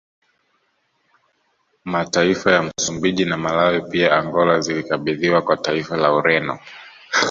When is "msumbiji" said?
2.63-3.25